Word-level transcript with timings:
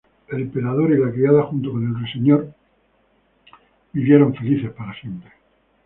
El 0.29 0.41
emperador 0.41 0.91
y 0.93 0.97
la 0.97 1.11
criada, 1.11 1.43
junto 1.43 1.73
con 1.73 1.85
el 1.85 1.93
Ruiseñor 1.93 2.51
vivieron 3.93 4.33
felices 4.33 4.71
para 4.71 4.99
siempre. 4.99 5.29